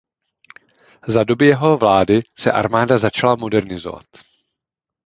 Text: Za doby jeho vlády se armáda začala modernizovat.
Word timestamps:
Za 1.07 1.23
doby 1.23 1.45
jeho 1.45 1.77
vlády 1.77 2.19
se 2.37 2.51
armáda 2.51 2.97
začala 2.97 3.35
modernizovat. 3.35 4.05